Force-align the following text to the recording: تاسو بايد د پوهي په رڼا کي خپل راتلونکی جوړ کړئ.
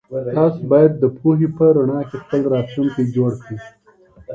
تاسو 0.35 0.59
بايد 0.71 0.91
د 0.99 1.03
پوهي 1.17 1.47
په 1.57 1.65
رڼا 1.75 1.99
کي 2.09 2.15
خپل 2.23 2.41
راتلونکی 2.53 3.03
جوړ 3.15 3.31
کړئ. 3.43 3.57